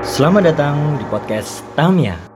[0.00, 2.29] Selamat datang di podcast Tamia.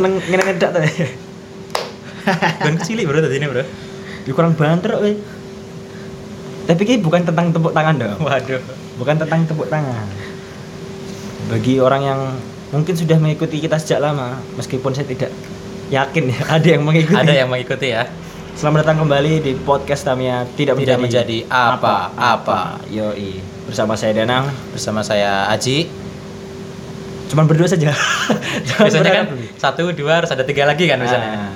[0.00, 0.80] Seneng ngene ngedak tuh.
[2.64, 3.60] Ben kecil bro tadi ini bro.
[4.24, 5.04] Ya kurang banter kok.
[5.04, 5.20] weh.
[6.64, 8.16] Tapi ini bukan tentang tepuk tangan dong.
[8.16, 8.64] Waduh.
[8.96, 10.08] Bukan tentang tepuk tangan.
[11.52, 12.20] Bagi orang yang
[12.72, 15.28] mungkin sudah mengikuti kita sejak lama, meskipun saya tidak
[15.92, 17.20] yakin ya ada yang mengikuti.
[17.20, 18.08] Ada yang mengikuti ya.
[18.56, 22.88] Selamat datang kembali di podcast Tamia tidak, Tidak menjadi apa-apa.
[22.88, 23.36] Yoi.
[23.68, 24.48] Bersama saya Danang.
[24.72, 25.99] Bersama saya Aji.
[27.30, 27.94] Cuman berdua saja.
[28.68, 29.48] Jangan Biasanya kan lebih.
[29.54, 31.30] satu dua harus ada tiga lagi kan biasanya.
[31.30, 31.52] Nah,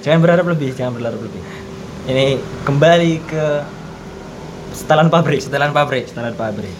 [0.00, 1.42] jangan berharap lebih, jangan berharap lebih.
[2.08, 3.46] Ini kembali ke
[4.72, 5.44] setelan pabrik.
[5.44, 6.08] Setelan pabrik.
[6.08, 6.72] Setelan pabrik.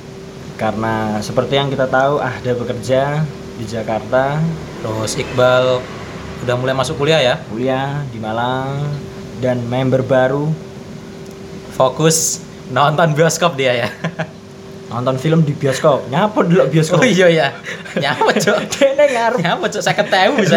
[0.56, 3.22] Karena seperti yang kita tahu, ada bekerja
[3.60, 4.40] di Jakarta,
[4.78, 5.82] Terus Iqbal
[6.46, 7.34] udah mulai masuk kuliah ya.
[7.50, 8.78] kuliah di Malang,
[9.42, 10.46] dan member baru
[11.74, 12.42] Fokus
[12.74, 13.88] nonton bioskop dia ya.
[14.88, 16.08] nonton film di bioskop.
[16.08, 17.00] Nyapa dulu bioskop.
[17.00, 17.48] Oh iya ya.
[17.96, 18.58] Nyapa cok.
[18.76, 19.38] Dene ngarep.
[19.44, 20.56] Nyapa cok saya ketemu bisa.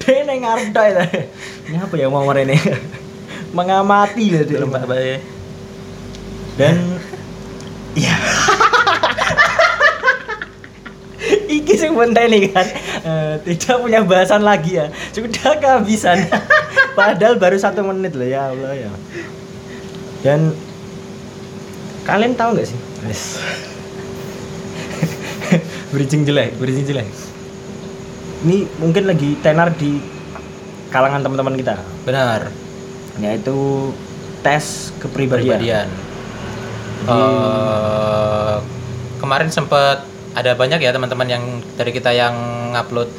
[0.00, 1.04] Dene ngarep dah itu.
[1.72, 2.56] Nyapa ya mau ini?
[3.56, 4.42] Mengamati lah.
[4.48, 5.42] Lembak bae.
[6.52, 6.76] dan
[7.96, 8.12] iya
[11.48, 12.66] iki sing ini kan
[13.04, 16.28] eh, tidak punya bahasan lagi ya sudah kehabisan
[16.92, 18.92] padahal baru satu menit loh ya Allah ya
[20.20, 20.52] dan
[22.04, 23.40] kalian tahu nggak sih yes.
[25.92, 27.08] bridging jelek bridging jelek
[28.42, 30.02] ini mungkin lagi tenar di
[30.88, 32.50] kalangan teman-teman kita Benar.
[33.16, 33.90] yaitu
[34.40, 35.88] tes kepribadian Kepribadian.
[35.88, 36.10] Jadi-
[37.02, 38.56] Eh,
[39.18, 41.42] kemarin sempat ada banyak ya teman-teman yang
[41.74, 42.34] dari kita yang
[42.70, 43.10] ngupload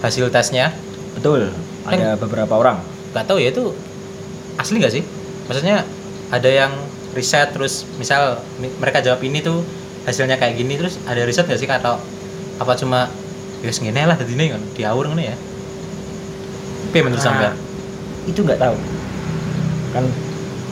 [0.00, 0.76] hasil tesnya.
[1.14, 1.48] Betul,
[1.84, 2.84] ada beberapa orang.
[3.12, 3.72] Gak tahu ya itu
[4.56, 5.02] asli nggak sih?
[5.44, 5.88] Maksudnya
[6.28, 6.72] ada yang
[7.12, 9.64] riset terus misal mi- mereka jawab ini tuh
[10.04, 11.80] hasilnya kayak gini terus ada riset nggak sih Kak?
[11.80, 11.96] atau
[12.54, 13.08] apa cuma
[13.60, 15.36] ya segini lah tadi ini kan diaur ngono ya.
[16.84, 17.54] Tapi menurut Nah, sampean
[18.24, 18.76] Itu nggak tahu.
[19.90, 20.04] Kan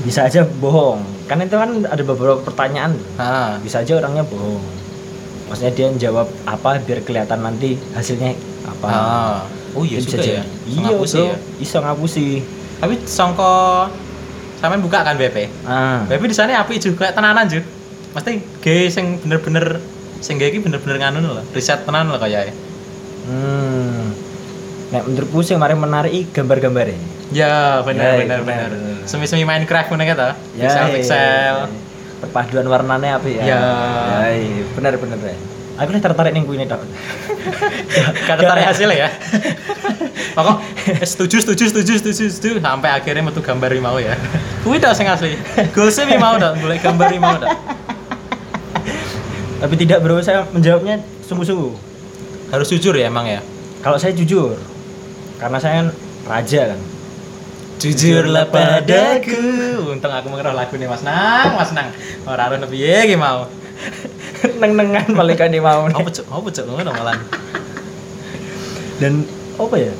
[0.02, 1.02] bisa aja bohong.
[1.26, 2.94] Kan itu kan ada beberapa pertanyaan.
[3.16, 4.62] Ah, Bisa aja orangnya bohong.
[5.48, 8.32] Maksudnya dia jawab apa biar kelihatan nanti hasilnya
[8.64, 8.86] apa.
[8.86, 9.38] ah.
[9.72, 10.44] Oh iya Itu juga ya.
[10.64, 11.26] Iya, Ngapusi bro.
[11.26, 11.36] ya.
[11.58, 12.26] Iso ngapusi.
[12.78, 13.52] Tapi songko
[14.58, 15.36] sampean buka kan BP.
[15.64, 16.06] Ah.
[16.06, 17.66] Tapi di sana api juga tenanan juga.
[18.12, 19.80] Mesti ge sing bener-bener
[20.20, 22.52] sing ge iki bener-bener nganu lho, riset tenan lho kaya.
[23.28, 24.12] Hmm.
[24.92, 27.00] Nek menurutku sih kemarin menarik gambar-gambarnya.
[27.32, 28.70] Ya, bener Ya, bener bener.
[28.76, 29.08] bener.
[29.08, 30.28] Semi-semi Minecraft ngono gitu.
[30.60, 31.16] Ya, Pixel iya, pixel.
[31.16, 31.66] iya.
[32.20, 33.40] Perpaduan warnanya apa ya?
[33.40, 33.46] Ya.
[33.48, 33.60] Ya,
[34.36, 34.64] iya.
[34.76, 35.36] bener bener ya.
[35.80, 36.84] Aku nih tertarik nih kuwi tok.
[38.28, 39.10] Kata tarik hasilnya ya.
[40.36, 40.56] Pokok
[40.92, 44.12] eh, setuju setuju setuju setuju setuju sampai akhirnya metu gambar mau ya.
[44.62, 45.40] Kuwi tok sing asli.
[45.72, 47.48] Goalsnya mi mau tok, mulai gambar mau tok.
[49.62, 51.72] Tapi tidak bro, saya menjawabnya sungguh-sungguh.
[52.50, 53.38] Harus jujur ya emang ya.
[53.78, 54.58] Kalau saya jujur,
[55.38, 55.88] karena saya kan
[56.26, 56.80] raja kan.
[57.78, 59.42] Jujurlah padaku.
[59.88, 61.90] Untung aku mengerti lagu nih Mas Nang, Mas Nang.
[62.22, 63.46] Ora ora piye ki mau.
[64.62, 65.86] Neng-nengan paling kan dia mau.
[65.86, 65.98] nih.
[65.98, 66.26] Apa cuk?
[66.26, 67.18] Apa cuk ngono malah.
[68.98, 69.26] Dan
[69.58, 69.90] apa ya?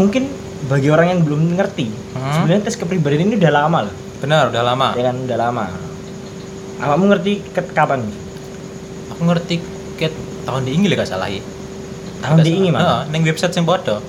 [0.00, 0.22] Mungkin
[0.64, 2.40] bagi orang yang belum ngerti, Hmm.
[2.40, 3.94] sebenarnya tes kepribadian ini udah lama loh.
[4.24, 4.88] Benar, udah lama.
[4.96, 5.64] Ya kan udah lama.
[6.76, 8.02] Kamu ngerti ke- kapan?
[9.10, 9.62] Aku ngerti
[9.94, 10.10] ket
[10.42, 11.40] tahun di Inggris gak salah ya.
[12.20, 12.82] Tahun di ini mana?
[12.82, 14.00] Heeh, ning website sing padha.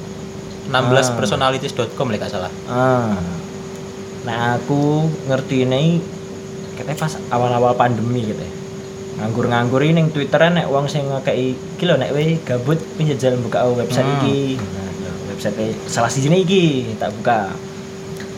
[0.65, 2.51] 16personalities.com lek gak salah.
[2.65, 3.13] Ah.
[4.25, 6.01] Nah aku ngerti ini
[6.73, 8.51] katanya pas awal-awal pandemi gitu ya.
[9.15, 13.63] Nganggur-nganggur ini ning Twitteran nek wong sing ngekei iki lho nek we gabut pinjajal buka
[13.69, 14.17] website Hmm.
[14.19, 14.57] iki.
[14.59, 14.91] Nah,
[15.29, 17.53] website salah sijine iki tak buka.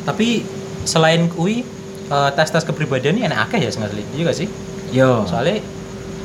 [0.06, 0.44] Tapi
[0.84, 1.64] selain kui
[2.12, 4.04] eh, tes-tes kepribadian ini enak akeh ya sing asli.
[4.16, 4.48] Iya gak sih?
[4.92, 5.28] Yo.
[5.28, 5.60] Soalnya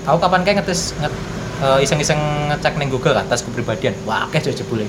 [0.07, 1.13] aku kapan kayak ngetes nget,
[1.63, 2.21] eh, iseng-iseng
[2.51, 3.95] ngecek ning Google kan tes kepribadian.
[4.07, 4.87] Wah, akeh aja jebule.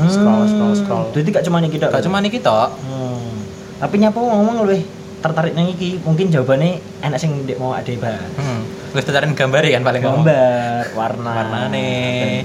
[0.00, 1.06] Scroll, scroll, scroll.
[1.12, 1.92] Jadi gak cuma nih kita.
[1.92, 2.72] Gak cuma nih kita.
[2.72, 3.36] Hmm.
[3.80, 4.84] Tapi nyapa ngomong lebih
[5.20, 8.24] tertarik nang iki, mungkin jawabannya enak sing ndek mau ade bahas.
[8.40, 8.64] Hmm.
[8.96, 10.24] Terus tataran gambar kan paling ngomong.
[10.24, 12.42] gambar warna Warnane.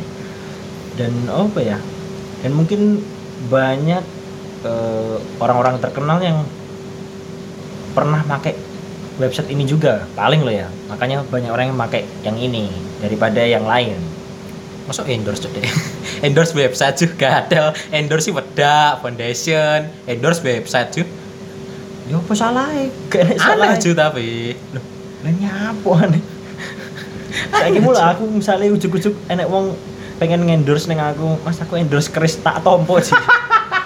[0.96, 1.78] dan, dan apa ya
[2.46, 3.02] dan mungkin
[3.50, 4.04] banyak
[4.64, 6.46] eh, orang-orang terkenal yang
[7.96, 8.54] pernah pakai
[9.16, 12.68] website ini juga paling lo ya makanya banyak orang yang pakai yang ini
[13.00, 13.96] daripada yang lain
[14.86, 15.66] Masuk endorse deh.
[16.26, 17.74] endorse website juga ada.
[17.90, 21.10] Endorse wedak, foundation, endorse website juga.
[22.06, 22.70] ya apa salah
[23.10, 24.30] gak ada salah Aneh cuy tapi.
[24.78, 24.84] Loh,
[25.26, 26.22] lah nyapo aneh
[27.50, 29.74] Saiki mula aku misalnya ujuk-ujuk enek wong
[30.22, 33.18] pengen endorse neng aku, Mas aku endorse keris tak tompo sih.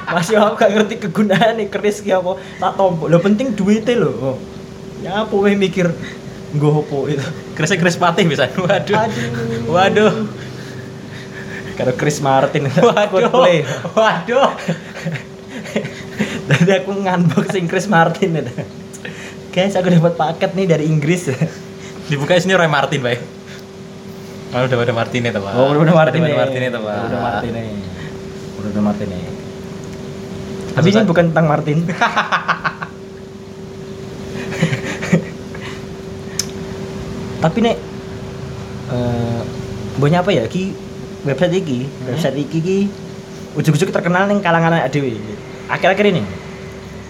[0.10, 3.06] Masih aku gak ngerti kegunaan nih keris ki apa tak tompo.
[3.06, 4.12] Lo penting duitnya lo.
[4.18, 4.38] Oh.
[5.00, 5.88] Nyapo we mikir
[6.56, 7.24] nggo opo itu.
[7.54, 8.50] Kris Kris Patih bisa.
[8.66, 8.96] Waduh.
[8.98, 9.30] Aduh.
[9.70, 10.14] Waduh.
[11.78, 12.68] Karo Chris Martin.
[12.90, 13.32] Waduh.
[13.96, 14.50] Waduh.
[16.50, 18.54] Tadi aku unboxing Chris Martin itu.
[19.54, 21.30] Guys, aku dapat paket nih dari Inggris.
[22.10, 23.22] Dibuka sini Roy Martin, Pak.
[24.50, 25.54] Kalau udah ada Martin itu, Pak.
[25.54, 26.98] Oh, udah Martin Udah Martin itu, Pak.
[27.06, 27.52] Udah Martin
[28.66, 29.39] Udah Martin
[30.80, 31.84] Tapi ini bukan tentang Martin.
[37.40, 37.76] Tapi nek
[38.90, 39.42] eh
[40.00, 40.72] banyak apa ya ki
[41.28, 42.88] website iki, website iki ki
[43.60, 45.20] ujug-ujug terkenal nih kalangan anak dewi.
[45.68, 46.24] Akhir-akhir ini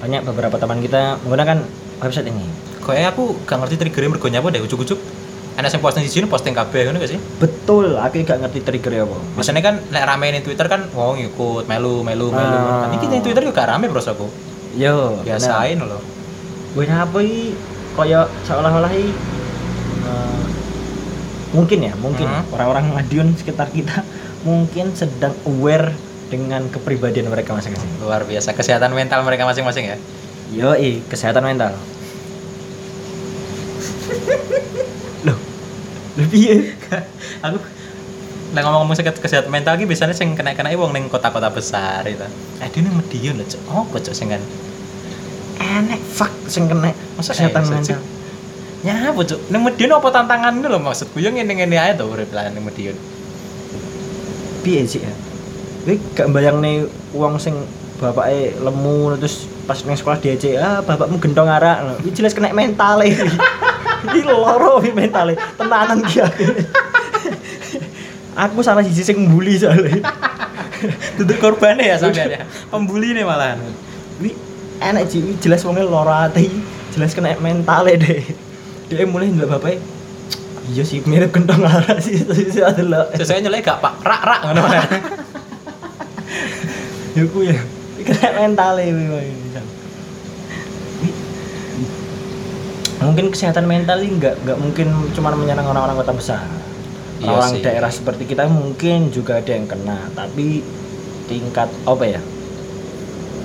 [0.01, 1.61] banyak beberapa teman kita menggunakan
[2.01, 2.49] website ini.
[2.81, 4.97] Kayaknya aku gak ngerti triggernya mergo nyapa deh ujuk-ujuk.
[5.59, 7.19] Enak sing posting di sini posting kabeh ngono gak sih?
[7.35, 9.19] Betul, aku gak ngerti trigger apa.
[9.35, 12.59] Biasanya kan lek rame di Twitter kan wong ikut melu melu melu.
[12.63, 12.87] Ah.
[12.87, 14.23] Nah, ini di Twitter juga rame bros aku.
[14.79, 15.99] Yo, Biasain loh.
[16.79, 17.51] Banyak apa i
[17.91, 19.11] kaya seolah-olah i
[20.07, 20.43] eh,
[21.51, 22.55] mungkin ya, mungkin Hmm.
[22.55, 24.07] orang-orang Madiun sekitar kita
[24.47, 25.91] mungkin sedang aware
[26.31, 27.99] dengan kepribadian mereka masing-masing.
[27.99, 29.97] Luar biasa kesehatan mental mereka masing-masing ya.
[30.55, 30.71] Yo,
[31.11, 31.75] kesehatan mental.
[36.29, 36.57] Ya?
[37.45, 37.57] aku
[38.49, 42.25] lek ngomong-ngomong sakit kesehatan mental iki biasanya sing kena-kena wong ning kota-kota besar itu.
[42.61, 43.61] Eh dia ning Medion lho, Cok.
[43.69, 44.41] Oh, Cok sing kan.
[45.61, 47.99] Enek fuck sing kena Masa kesehatan eh, mental.
[48.81, 49.53] Ya apa Cok?
[49.53, 52.97] Ning Medion apa tantangannya lho maksudku yo ngene-ngene ae to urip lah ning Medion.
[54.65, 55.13] Piye sih ya?
[55.85, 57.53] Gue gak bayang nih uang sing
[57.99, 63.03] bapaknya lemu terus pas neng sekolah diajak ah bapakmu gendong arak ini jelas kena mental
[63.03, 63.27] ini
[64.07, 66.27] ini loro ini mental tenanan dia.
[68.47, 69.99] Aku salah sisi sing bully soalnya.
[71.19, 72.43] Duduk korbannya ya sampean ya.
[72.71, 73.59] Pembuli nih malahan.
[74.19, 74.35] ini
[74.83, 76.51] enak ini jelas wongnya loro hati
[76.91, 78.23] jelas kena mental deh
[78.91, 79.79] dia mulai ndelok bapaknya
[80.69, 83.09] iya sih mirip gendong arak sih sih adalah.
[83.17, 83.93] Sesuai nyelek gak pak?
[84.05, 84.61] Rak rak ngono.
[87.17, 87.57] ya ku ya.
[88.05, 88.93] Kena mental ya
[92.99, 96.43] mungkin kesehatan mental ini nggak nggak mungkin cuma menyerang orang-orang kota besar
[97.19, 97.61] Iya orang sih.
[97.61, 100.63] daerah seperti kita mungkin juga ada yang kena tapi
[101.25, 102.21] tingkat apa ya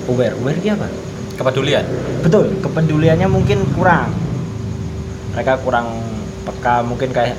[0.06, 0.86] aware aware ki apa
[1.34, 1.82] Kepedulian.
[2.22, 4.14] betul kepeduliannya mungkin kurang
[5.30, 5.90] mereka kurang
[6.44, 7.34] peka mungkin kayak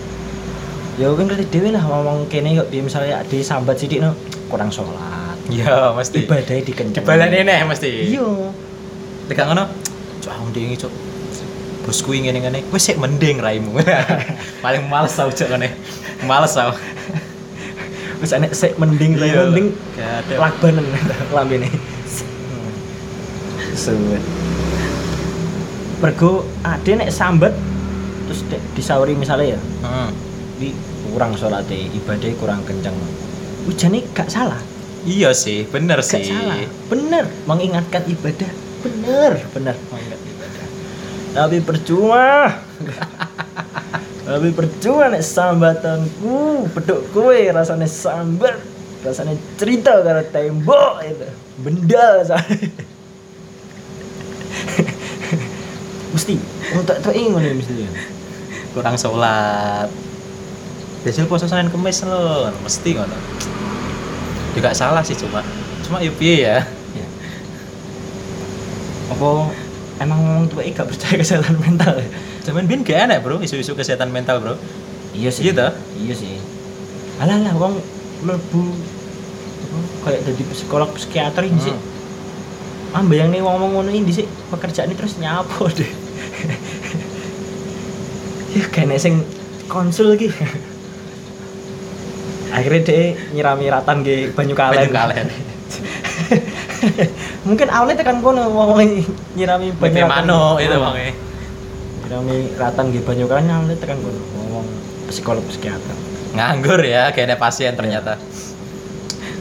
[0.96, 4.12] ya mungkin ngerti dewe lah ngomong kene yuk dia misalnya di sambat sidik no
[4.46, 6.26] kurang sholat Iya, mesti.
[6.26, 8.10] ibadahnya dikenceng Dibalani nih mesti.
[8.10, 8.26] iya
[9.26, 9.70] Tekan ngono.
[10.18, 10.90] Cuk, aku ndingi, Cuk.
[11.86, 13.78] Bosku ingin ngene wis sik mending raimu.
[14.66, 15.70] Paling males tau cuk ngene.
[16.24, 16.74] Males tau.
[18.16, 19.68] wis enek sik mending lah Iya, mending
[20.34, 20.88] lakbanen
[21.36, 21.68] lambene
[23.76, 24.24] suwet
[26.00, 27.52] mergo ade nek sambat
[28.24, 30.10] terus dek disauri misalnya ya Hmm.
[30.56, 30.72] di
[31.06, 32.96] kurang sholatnya ibadahnya kurang kenceng
[33.68, 34.64] ujane gak salah
[35.04, 36.26] Iya sih, bener gak sih.
[36.26, 36.56] salah
[36.88, 38.50] bener mengingatkan ibadah
[38.80, 39.95] bener bener ibadah
[41.36, 42.56] tapi percuma
[44.26, 48.58] tapi percuma nek sambatanku peduk kowe rasanya sambat
[49.04, 51.28] rasanya cerita karo tembok itu
[51.60, 52.72] benda rasanya
[56.16, 56.40] mesti
[56.74, 57.74] untuk tuh ingon ya mesti
[58.76, 59.88] Kurang sholat.
[61.08, 63.16] Biasanya puasa Senin Kemis loh, mesti ngono.
[64.52, 65.40] Juga salah sih cuma.
[65.88, 66.60] Cuma ya piye ya.
[66.92, 67.08] Ya.
[69.16, 69.48] apa
[69.98, 72.08] emang ngomong tuh gak percaya kesehatan mental ya?
[72.44, 74.54] Zaman bin gak enak bro, isu-isu kesehatan mental bro.
[75.12, 75.72] iya sih Iya toh?
[75.96, 76.36] iya sih
[77.16, 77.80] alah lah wong
[78.22, 78.64] mlebu
[79.66, 82.96] apa, kayak jadi psikolog psikiater ini sih Hmm.
[82.96, 85.88] ah bayang nih ngomong ngono ini sih pekerjaan ini terus nyapo deh
[88.56, 89.24] ya kayaknya sing
[89.68, 90.28] konsul lagi
[92.56, 93.00] akhirnya dia
[93.32, 95.28] nyirami ratan ke banyu kalen Banyu kalen.
[97.48, 98.80] mungkin awalnya tekan kono ngomong
[99.38, 100.92] nyirami banyu mano itu Oh.
[100.92, 101.14] bang
[102.06, 104.66] nyirami ratan ke banyu kalen awalnya tekan kono ngomong
[105.10, 105.96] psikolog psikiater.
[106.36, 108.20] Nganggur ya kayaknya pasien ternyata.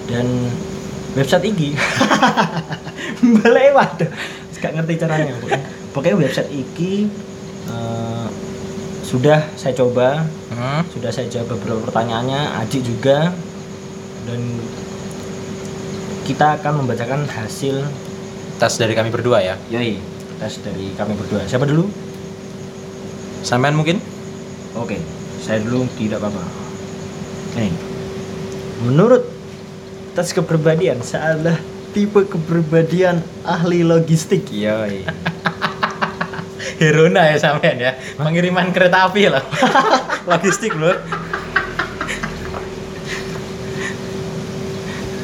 [0.04, 0.52] Dan
[1.16, 1.76] website iki
[3.40, 4.10] boleh waduh.
[4.64, 5.60] Gak ngerti caranya pokoknya,
[5.92, 7.04] pokoknya website iki
[7.68, 8.26] eh,
[9.04, 10.24] sudah saya coba.
[10.54, 10.86] Hmm.
[10.94, 13.34] sudah saya jawab beberapa pertanyaannya Aji juga.
[14.24, 14.40] Dan
[16.24, 17.84] kita akan membacakan hasil
[18.56, 19.54] tes dari kami berdua ya?
[19.68, 20.00] Yoi
[20.40, 21.44] tes dari kami berdua.
[21.44, 21.84] Siapa dulu?
[23.44, 24.00] Sampean mungkin?
[24.74, 24.96] Oke
[25.44, 26.40] saya dulu tidak apa-apa.
[27.60, 27.72] Nih
[28.88, 29.22] menurut
[30.16, 31.60] tes kepribadian saya adalah
[31.92, 34.48] tipe kepribadian ahli logistik.
[34.48, 35.04] Yoi.
[36.80, 37.92] Herona ya sampean ya.
[38.16, 39.44] Pengiriman kereta api loh.
[40.32, 40.96] Logistik bro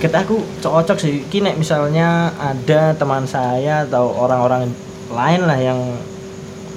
[0.01, 4.73] kita aku cocok sih kini misalnya ada teman saya atau orang-orang
[5.13, 5.77] lain lah yang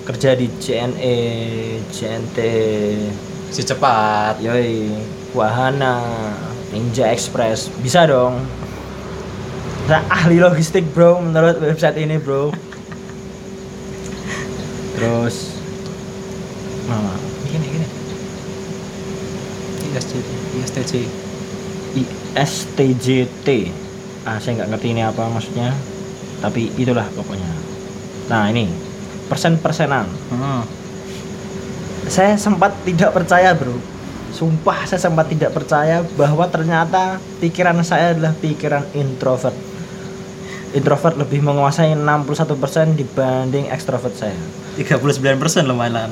[0.04, 1.20] kerja di JNE,
[1.88, 2.38] JNT,
[3.48, 4.92] si cepat yoi,
[5.32, 6.04] Wahana,
[6.76, 8.44] Ninja Express, bisa dong.
[9.88, 12.52] Saya ahli logistik bro menurut website ini bro.
[15.00, 15.56] Terus,
[16.92, 17.16] nah,
[17.48, 17.88] gini gini
[19.96, 20.28] ISTJ
[20.60, 20.94] ISTJ
[22.34, 23.48] ISTJT.
[24.26, 25.74] Ah, saya nggak ngerti ini apa maksudnya.
[26.42, 27.48] Tapi itulah pokoknya.
[28.28, 28.68] Nah, ini
[29.28, 30.06] persen-persenan.
[30.32, 30.62] hmm.
[32.12, 33.80] Saya sempat tidak percaya, Bro.
[34.34, 39.56] Sumpah saya sempat tidak percaya bahwa ternyata pikiran saya adalah pikiran introvert.
[40.74, 44.36] Introvert lebih menguasai 61% dibanding ekstrovert saya.
[44.74, 46.10] 39% loh malah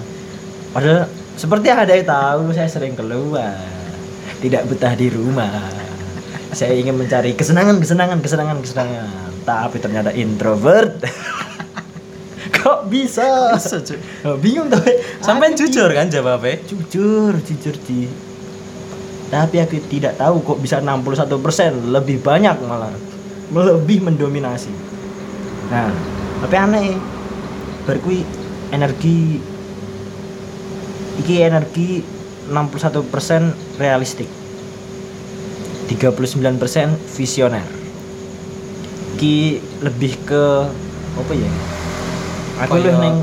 [0.72, 3.58] Padahal seperti yang ada yang tahu saya sering keluar,
[4.40, 5.81] tidak betah di rumah.
[6.52, 9.08] Saya ingin mencari kesenangan, kesenangan, kesenangan, kesenangan.
[9.48, 11.00] Tapi ternyata introvert.
[12.62, 13.56] Kok bisa?
[13.56, 13.98] Bisa, cuy.
[14.28, 14.70] Oh, bingung
[15.24, 18.06] sampean Aku jujur kan jawabnya Jujur, jujur Ci.
[19.32, 21.32] Tapi aku tidak tahu kok bisa 61%
[21.88, 22.92] lebih banyak malah.
[23.56, 24.70] Lebih mendominasi.
[25.72, 25.88] Nah,
[26.44, 27.00] tapi aneh.
[27.88, 28.22] Berkui
[28.70, 29.40] energi
[31.18, 32.04] iki energi
[32.52, 34.41] 61% realistik.
[35.92, 37.68] 39% visioner.
[39.20, 40.46] Ki lebih ke
[41.18, 41.52] apa ya?
[42.64, 43.18] Aku lebih neng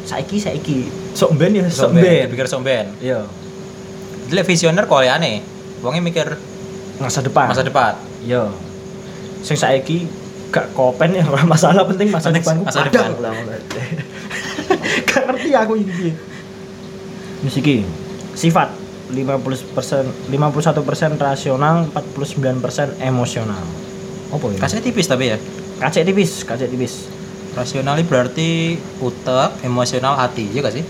[0.00, 0.78] saiki saiki
[1.14, 2.26] sok ben ya sok somben ben.
[2.32, 3.26] pikir somben Iya,
[4.26, 5.38] dia visioner kok ya aneh
[5.84, 6.26] wongnya mikir
[6.98, 7.46] masa depan.
[7.52, 8.50] masa depan Iya.
[9.40, 10.08] Sing saiki
[10.50, 13.14] gak kopen ya ora masalah penting masa depanku masa depan.
[15.08, 15.92] gak ngerti aku ini.
[15.94, 16.12] piye.
[17.46, 17.76] Wis iki
[18.34, 18.68] sifat
[19.10, 23.62] 50% 51% rasional, 49% emosional.
[24.30, 24.58] Apa ya?
[24.62, 25.38] kasih tipis tapi ya
[25.80, 27.08] Kacek tipis, kacek tipis.
[27.56, 30.84] rasional berarti utek emosional hati ya gak sih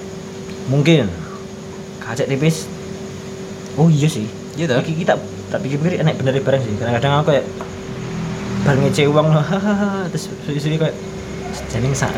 [0.68, 1.08] Mungkin
[2.02, 2.66] kacek tipis.
[3.78, 4.26] Oh iya sih.
[4.58, 5.14] gitu Iki kita
[5.50, 6.74] tak pikir-pikir enak bener bareng sih.
[6.78, 7.46] Kadang-kadang aku kayak
[8.66, 10.94] bareng ngece uang loh, hahaha, terus suwi kayak
[11.70, 12.12] jeneng sak.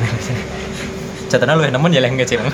[1.32, 2.44] catatan lu nemen ya yang ngecil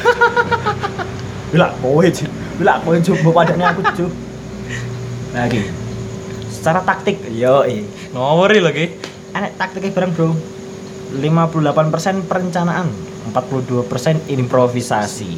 [1.51, 2.29] Bila kowe cuy.
[2.59, 4.11] Bila kowe coba padanya aku cuy.
[5.33, 5.63] Lagi.
[6.51, 7.63] Secara taktik, yo
[8.11, 8.99] ngawuri lagi
[9.31, 10.35] Enak taktiknya bareng bro.
[11.15, 12.93] 58% perencanaan,
[13.33, 15.33] 42% improvisasi.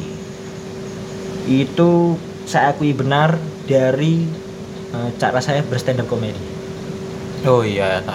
[1.47, 4.27] Itu saya akui benar dari
[4.91, 6.51] eh, cara saya berstand up comedy.
[7.41, 8.05] oh iya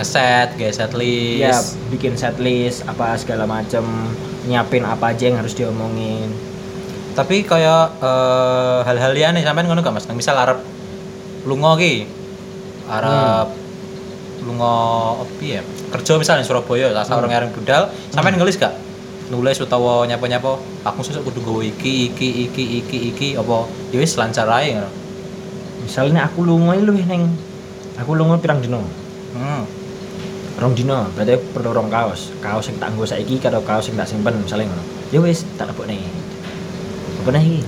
[0.00, 1.52] ngeset guys set list Ya,
[1.92, 3.84] bikin setlist apa segala macem,
[4.48, 6.32] nyiapin apa aja yang harus diomongin.
[7.20, 10.56] Tapi kayak eh, hal-hal liane sampean ngono gak mas Nang misal arep
[11.44, 12.08] lunga ki
[12.88, 13.48] arep
[14.40, 14.72] lunga
[15.20, 15.60] apa ya
[15.92, 17.20] kerja misalnya Surabaya lah Hmm.
[17.20, 18.72] orang areng budal sampean ngelis gak
[19.28, 24.16] nulis utawa nyapa-nyapa aku sesuk kudu nggawa iki iki iki iki iki apa ya wis
[24.16, 24.90] lancar ae ngono
[25.80, 27.24] Misalnya aku lunga lu neng,
[27.96, 28.84] aku lunga pirang dino.
[29.32, 29.62] hmm.
[30.60, 32.36] Rong dino, berarti perlu rong kaos.
[32.38, 34.84] Kaos yang tak nggo saiki karo kaos yang tak simpen misalnya ngono.
[35.08, 35.96] Ya wis tak lebokne.
[37.20, 37.60] Apa nih iki?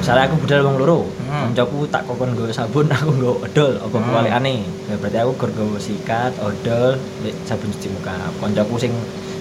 [0.00, 1.46] Misalnya aku budal wong loro, Hmm.
[1.46, 4.06] kancaku tak kokon nggo sabun, aku nggo odol, apa Hmm.
[4.08, 4.54] kewalikane.
[4.88, 6.96] Ya berarti aku gur nggo sikat, odol,
[7.44, 8.16] sabun cuci muka.
[8.34, 8.92] Kancaku sing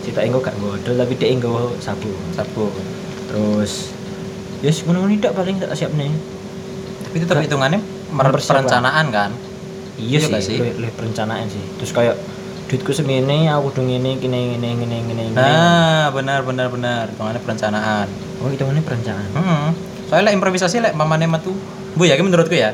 [0.02, 2.14] sitok engko gak nggo odol tapi dhek nggo sabun.
[2.32, 2.70] sabun
[3.26, 3.96] Terus
[4.60, 6.12] Yes, ngono-ngono tok paling tak siap nih.
[7.00, 7.80] tapi tetap hitungannya
[8.12, 9.32] perencanaan kan
[9.98, 10.58] Iya Iya sih, sih?
[10.60, 11.64] lebih, lebih perencanaan sih.
[11.80, 12.16] Terus kayak
[12.68, 15.34] duitku segini, aku udah ngene, gini, gini, gini, gini, gini.
[15.34, 18.08] nah benar benar benar hitungannya perencanaan
[18.40, 19.30] Oh, itu mana perencanaan?
[19.36, 19.70] Hmm.
[20.08, 21.52] Soalnya lek improvisasi lek mamane metu.
[21.94, 22.72] Bu ya, menurutku ya.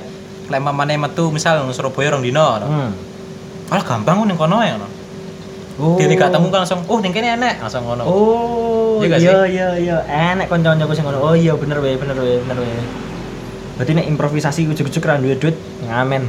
[0.48, 2.46] Lek mamane metu misal nang Surabaya rong dino.
[2.62, 2.66] no.
[2.66, 2.92] Hmm.
[3.66, 4.86] Malah gampang ning kono ya no.
[5.76, 6.00] Oh.
[6.00, 8.04] Diri gak temu kan langsung, oh ning kene enek langsung ngono.
[8.08, 9.98] Oh, Iya gak iya iya iya.
[10.32, 11.20] Enek kanca-kancaku sing ngono.
[11.20, 12.80] Oh iya bener wae, bener wae, bener wae.
[13.76, 16.24] Berarti nek improvisasi ujug-ujug ra duwe duit ngamen.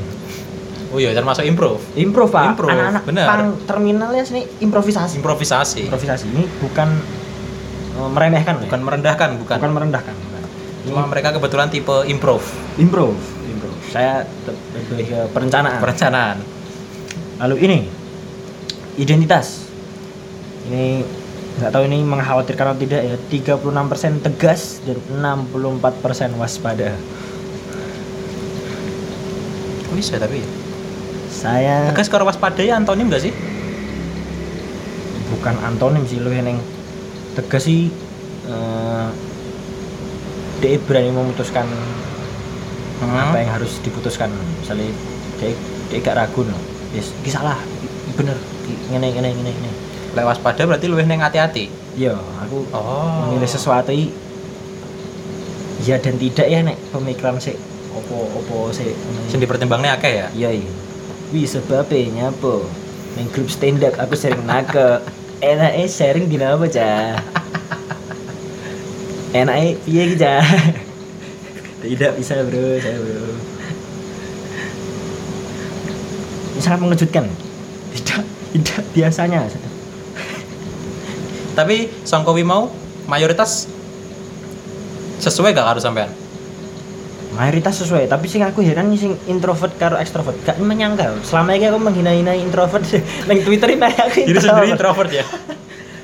[0.86, 2.54] oh iya termasuk improv Improv, Pak.
[2.54, 3.26] Improv, Anak-anak bener.
[3.26, 5.18] pang terminalnya sini improvisasi.
[5.18, 6.88] improvisasi Improvisasi ini bukan
[8.12, 10.16] meremehkan, bukan merendahkan bukan, bukan merendahkan.
[10.86, 12.38] cuma mereka kebetulan tipe improv
[12.78, 13.18] improv,
[13.50, 13.74] improv.
[13.90, 14.22] Saya
[14.86, 15.82] lebih ke perencanaan.
[15.82, 16.36] perencanaan
[17.42, 17.78] Lalu ini
[18.96, 19.66] identitas.
[20.70, 21.02] Ini
[21.58, 23.16] nggak tahu ini mengkhawatirkan atau tidak ya.
[23.18, 26.94] 36% tegas dan 64% waspada.
[29.96, 30.48] Bisa tapi ya
[31.32, 33.32] Saya tegas karo waspada ya antonim gak sih
[35.26, 36.56] bukan antonim sih lu yang
[37.36, 37.92] tegas sih
[38.48, 39.08] eh,
[40.64, 41.68] dia berani memutuskan
[43.04, 44.32] apa yang harus diputuskan.
[44.64, 44.88] Misalnya
[45.36, 45.52] dia
[45.92, 46.56] dia gak ragu no.
[46.96, 47.60] Yes salah
[48.16, 49.70] bener i- ngene ngene ngene ngene.
[50.16, 51.68] Lek waspada berarti luwih neng hati-hati?
[51.96, 53.28] Iya aku oh.
[53.28, 53.92] memilih sesuatu
[55.84, 57.54] ya dan tidak ya nek pemikiran sih
[57.92, 58.90] opo opo sih
[59.28, 60.26] sing dipertimbangnya akeh ya?
[60.32, 60.72] Iya iya.
[61.36, 62.64] Wih sebabnya nyapa
[63.20, 65.04] neng grup stand up aku sering nake
[65.40, 67.20] enaknya sharing di apa cah
[69.36, 70.44] enaknya piye ki cah
[71.86, 73.24] tidak bisa bro saya bro.
[76.56, 77.28] Ini sangat mengejutkan.
[77.92, 78.20] Tidak
[78.56, 79.44] tidak biasanya.
[81.52, 82.72] Tapi songkowi mau
[83.06, 83.68] mayoritas
[85.20, 86.25] sesuai gak harus sampean
[87.36, 91.78] mayoritas sesuai tapi sing aku heran sing introvert karo extrovert gak menyangka selama ini aku
[91.78, 92.82] menghina-hina introvert
[93.28, 95.24] neng twitter ini aku diri sendiri introvert ya?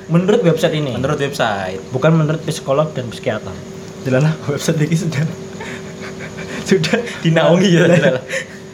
[0.03, 0.99] Menurut website ini?
[0.99, 1.79] Menurut website.
[1.95, 3.55] Bukan menurut psikolog dan psikiater.
[4.03, 5.23] Jelalah website ini sudah
[6.69, 8.23] sudah Dinaungi ya, Lah, jelalah.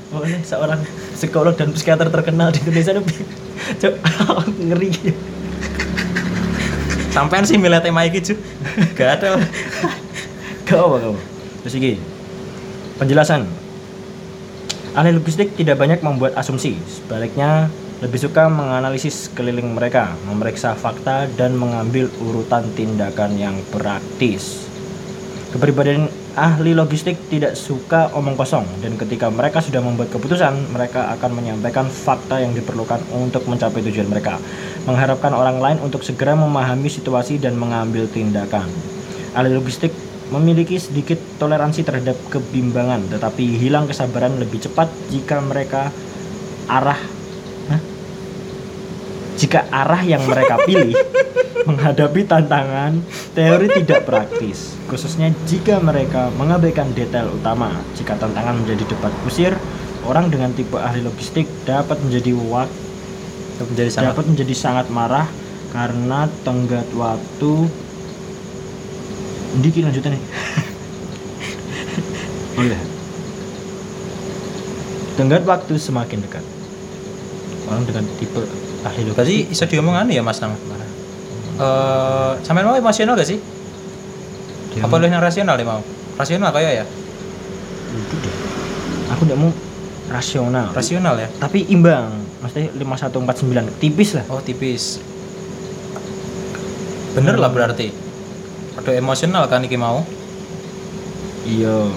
[0.10, 0.82] Pokoknya seorang
[1.14, 3.24] psikolog dan psikiater terkenal di Indonesia itu
[3.78, 3.94] Cuk,
[4.58, 4.90] ngeri.
[7.14, 8.34] Sampean sih milih tema iki Ju
[8.98, 9.38] gak ada
[10.66, 11.22] Gak apa kamu
[11.60, 12.00] terus ini
[13.00, 13.48] penjelasan
[14.94, 21.52] ahli logistik tidak banyak membuat asumsi sebaliknya lebih suka menganalisis keliling mereka, memeriksa fakta, dan
[21.60, 24.72] mengambil urutan tindakan yang praktis.
[25.52, 26.08] Kepribadian
[26.40, 31.92] ahli logistik tidak suka omong kosong dan ketika mereka sudah membuat keputusan, mereka akan menyampaikan
[31.92, 34.40] fakta yang diperlukan untuk mencapai tujuan mereka,
[34.88, 38.72] mengharapkan orang lain untuk segera memahami situasi dan mengambil tindakan.
[39.36, 39.92] Ahli logistik
[40.30, 45.90] memiliki sedikit toleransi terhadap kebimbangan, tetapi hilang kesabaran lebih cepat jika mereka
[46.70, 47.02] arah
[47.74, 47.82] Hah?
[49.42, 50.94] jika arah yang mereka pilih
[51.70, 53.02] menghadapi tantangan
[53.34, 57.74] teori tidak praktis, khususnya jika mereka mengabaikan detail utama.
[57.98, 59.54] Jika tantangan menjadi debat kusir,
[60.06, 62.70] orang dengan tipe ahli logistik dapat menjadi wak
[63.60, 65.28] menjadi sangat dapat menjadi sangat marah
[65.76, 67.68] karena tenggat waktu
[69.58, 70.24] ini ki lanjutan nih
[72.60, 72.80] oh iya
[75.20, 76.40] tenggat waktu semakin dekat.
[77.68, 78.40] Orang dengan tipe
[78.88, 79.52] ahli logistik.
[79.52, 80.56] Bisa diomong anu ya Mas Nang
[81.60, 83.36] eh sampean mau emosional gak sih?
[84.72, 85.84] Dia apa lu yang rasional deh mau?
[86.16, 86.86] Rasional kayak ya?
[88.00, 88.36] Itu deh.
[89.12, 89.52] aku tidak mau
[90.08, 90.72] rasional.
[90.72, 91.28] Rasional ya?
[91.36, 92.16] Tapi imbang.
[92.40, 94.24] Maksudnya 5149 tipis lah.
[94.32, 95.04] Oh tipis.
[97.12, 97.92] Bener lah berarti
[98.80, 100.08] ada emosional kan iki mau?
[101.44, 101.92] Iya.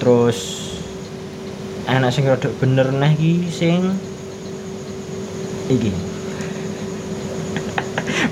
[0.00, 0.38] Terus
[1.84, 3.92] anak sing rada bener neh iki sing
[5.68, 5.92] iki.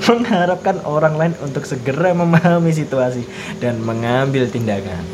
[0.09, 3.29] Mengharapkan orang lain untuk segera memahami situasi
[3.61, 5.05] dan mengambil tindakan.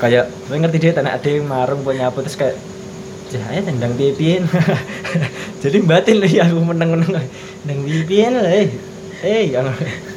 [0.00, 2.56] Kayak gue ngerti dia tanah ada yang marung punya apa terus kayak
[3.26, 4.38] cahaya tendang piye
[5.62, 7.26] jadi batin lah ya aku menang menang
[7.66, 8.70] tendang piye lah eh
[9.26, 9.50] eh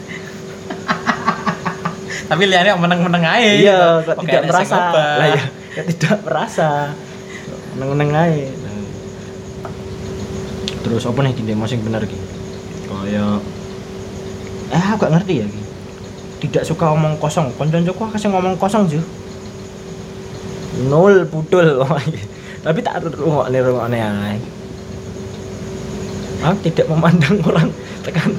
[2.29, 4.77] yang tapi lihatnya meneng-meneng aja iya kok Oke, tidak merasa.
[4.93, 6.69] lah ya kok tidak merasa.
[7.73, 8.45] Meneng-meneng aja.
[10.85, 12.25] Terus apa nih tidak masing bener gitu
[12.89, 13.41] kayak
[14.69, 15.61] eh aku gak ngerti ya Ki.
[16.45, 17.49] tidak suka omong kosong.
[17.57, 19.01] Konco aku kasih ngomong kosong ju.
[20.85, 21.81] Nol pudul
[22.65, 24.01] tapi tak rungok nih rungok nih
[26.45, 27.73] aku tidak memandang orang
[28.05, 28.37] tekan.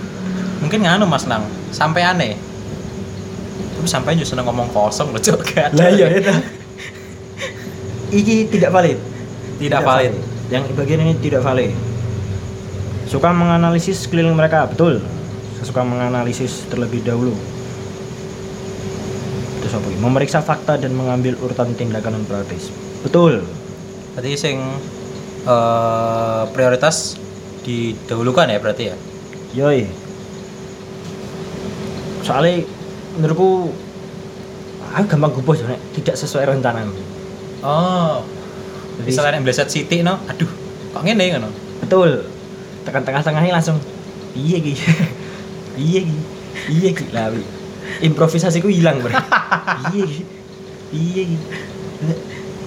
[0.62, 1.42] Mungkin nganu Mas Nang.
[1.74, 2.49] Sampai aneh
[3.80, 5.56] tapi sampai justru ngomong kosong loh Cok.
[5.56, 5.72] Ada.
[5.72, 6.28] lah iya itu
[8.12, 9.00] iki tidak valid.
[9.56, 10.12] Tidak valid.
[10.52, 11.72] yang bagian ini tidak valid.
[13.08, 15.00] Suka menganalisis sekeliling mereka betul.
[15.64, 17.32] Suka menganalisis terlebih dahulu.
[19.64, 22.68] Terus apa memeriksa fakta dan mengambil urutan tindakan yang praktis.
[23.00, 23.48] Betul.
[24.12, 24.60] Berarti sing
[25.48, 27.16] eh, prioritas
[27.64, 28.96] didahulukan ya berarti ya?
[29.56, 29.88] Yoi.
[32.26, 32.79] Soalnya
[33.18, 33.72] menurutku
[34.90, 36.86] aku gampang guboh ya, nek tidak sesuai rencana.
[37.62, 38.22] Oh.
[39.00, 40.20] Jadi- misalnya yang belajar Siti no?
[40.28, 40.50] Aduh
[40.92, 41.48] kok ngene ngono?
[41.80, 42.26] Betul.
[42.84, 43.80] Tekan tengah-tengahnya langsung
[44.36, 44.72] iya ki
[45.90, 46.16] iya ki
[46.70, 47.34] iya ki lah
[48.00, 49.10] improvisasiku hilang bro
[49.90, 50.22] iya ki
[50.94, 51.36] iya ki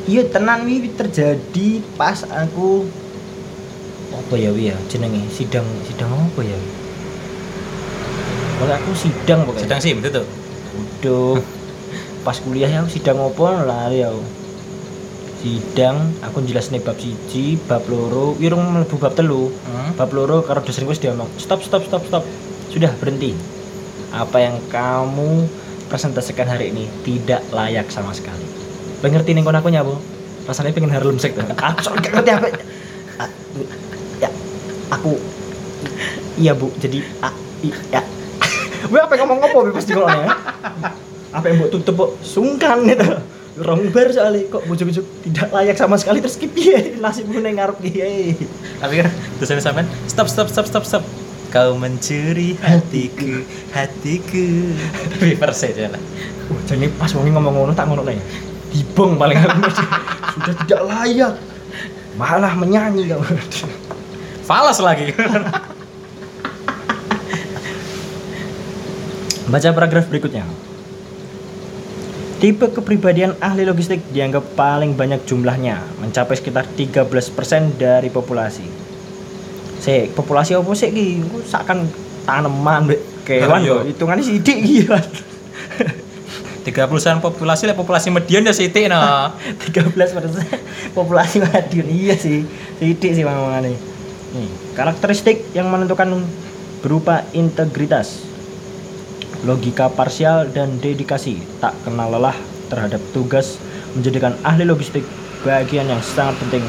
[0.05, 2.85] iya tenan wi terjadi pas aku
[4.13, 5.23] apa ya wi ya jenenge?
[5.33, 6.69] Sidang sidang apa ya wi
[8.63, 9.63] Pokoknya aku sidang pokoknya.
[9.67, 10.25] Sedang sim itu tuh
[10.79, 11.35] Udah.
[12.23, 13.67] Pas kuliah ya aku sidang apa?
[13.67, 14.23] Lari aku.
[15.43, 18.39] Sidang aku jelasne bab siji bab loro.
[18.39, 19.51] Wirung mlebu bab telu.
[19.67, 19.99] Hmm.
[19.99, 22.23] bab loro karo dosenku wis diomong stop stop stop stop.
[22.71, 23.35] Sudah berhenti.
[24.15, 25.43] Apa yang kamu
[25.91, 28.47] presentasikan hari ini tidak layak sama sekali.
[29.03, 29.99] Lo ngerti nih kon aku nyabu
[30.47, 32.47] rasanya pengen harlem sek tuh kacau gak ngerti apa?
[34.23, 34.31] Ya
[34.87, 35.19] aku
[36.39, 36.71] iya bu.
[36.79, 38.12] Jadi ah, iya
[38.87, 40.27] gue apa ngomong apa pasti kalau ya?
[41.33, 43.17] Apa yang buat tutup bu sungkan gitu.
[43.53, 47.77] Rong bar soalnya kok bujuk-bujuk tidak layak sama sekali terus skip ya nasib gue ngarep
[47.85, 48.33] dia
[48.81, 51.03] tapi kan dosen sampean stop stop stop stop stop.
[51.53, 53.45] Kau mencuri hatiku
[53.77, 54.73] hatiku.
[55.21, 56.01] Reverse aja lah
[56.49, 58.17] Wah, jadi pas wongi ngomong ngono tak ngono nih.
[58.73, 59.69] Dibong paling aku
[60.33, 61.33] sudah tidak layak.
[62.17, 63.37] Malah menyanyi kamu.
[64.43, 65.15] falas lagi
[69.47, 70.47] Baca paragraf berikutnya.
[72.39, 77.07] Tipe kepribadian ahli logistik dianggap paling banyak jumlahnya, mencapai sekitar 13%
[77.79, 78.67] dari populasi.
[79.79, 81.07] Se, populasi apa sih ki?
[81.27, 81.87] Ku seakan
[82.27, 83.71] tanaman mbek kewan Iya.
[83.79, 83.83] kok.
[83.95, 84.75] Hitungannya sidik ki.
[86.63, 90.47] 30 populasi lah populasi median ya Siti no 13 persen
[90.95, 92.47] populasi Madiun iya sih
[92.79, 93.75] sidik sih mamane
[94.31, 96.23] nih karakteristik yang menentukan
[96.79, 98.23] berupa integritas
[99.43, 102.35] logika parsial dan dedikasi tak kenal lelah
[102.71, 103.59] terhadap tugas
[103.93, 105.03] menjadikan ahli logistik
[105.43, 106.63] bagian yang sangat penting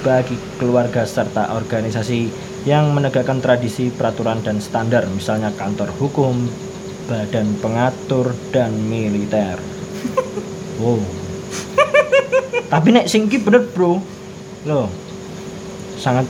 [0.00, 2.28] bagi keluarga serta organisasi
[2.64, 6.48] yang menegakkan tradisi peraturan dan standar misalnya kantor hukum
[7.04, 9.60] badan pengatur dan militer.
[10.74, 10.98] Wow.
[12.66, 14.02] Tapi nek sing ki bener bro.
[14.66, 14.90] Loh
[15.94, 16.26] sangat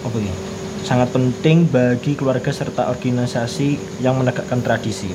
[0.00, 0.34] apa ya
[0.82, 5.12] sangat penting bagi keluarga serta organisasi yang menegakkan tradisi.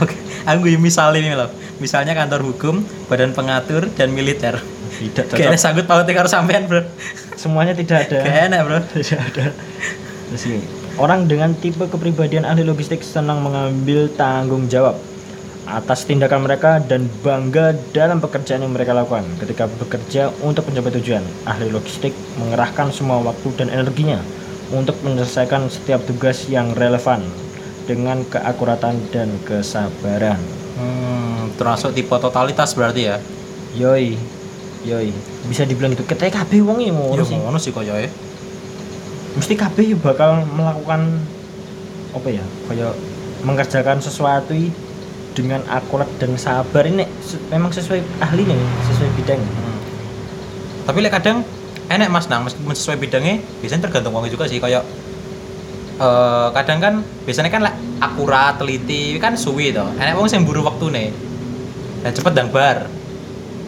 [0.00, 1.50] Oke aku gue misal ini loh.
[1.80, 4.60] Misalnya kantor hukum badan pengatur dan militer.
[5.00, 6.84] Tidak kayaknya cocok sanggup pautnya karo sampean bro.
[7.36, 8.20] Semuanya tidak ada.
[8.20, 8.78] Kayak enak bro.
[9.00, 9.46] Tidak ada.
[10.28, 10.60] Terus ini,
[11.00, 15.00] orang dengan tipe kepribadian ahli logistik senang mengambil tanggung jawab
[15.64, 19.24] atas tindakan mereka dan bangga dalam pekerjaan yang mereka lakukan.
[19.40, 24.20] Ketika bekerja untuk mencapai tujuan ahli logistik mengerahkan semua waktu dan energinya
[24.70, 27.22] untuk menyelesaikan setiap tugas yang relevan
[27.90, 30.38] dengan keakuratan dan kesabaran.
[30.78, 33.16] Hmm, termasuk tipe totalitas berarti ya?
[33.74, 34.14] Yoi
[34.84, 35.12] yoi.
[35.48, 37.36] Bisa dibilang itu ketika KB wong ya ngono ya sih.
[37.36, 37.94] ngono sih koyo
[39.30, 41.06] mesti KB bakal melakukan
[42.10, 42.92] apa ya kayak
[43.46, 44.54] mengerjakan sesuatu
[45.38, 46.82] dengan akurat dan sabar.
[46.82, 47.06] Ini
[47.54, 48.58] memang sesuai ahli nih
[48.90, 49.38] sesuai bidang.
[49.38, 49.78] Hmm.
[50.90, 51.46] Tapi lek kadang
[51.90, 54.86] enek Mas Nang meskipun sesuai bidangnya biasanya tergantung wong juga sih kayak
[56.00, 56.94] eh kadang kan
[57.26, 59.84] biasanya kan lek akurat teliti kan suwi to.
[59.98, 61.08] Enek wong sing buru waktu nih.
[62.00, 62.88] Dan cepet dan bar.